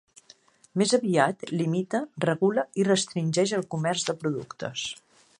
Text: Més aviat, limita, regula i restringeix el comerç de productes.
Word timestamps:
Més 0.81 0.93
aviat, 0.97 1.43
limita, 1.59 2.01
regula 2.25 2.63
i 2.83 2.85
restringeix 2.87 3.53
el 3.59 3.65
comerç 3.75 4.07
de 4.11 4.17
productes. 4.23 4.87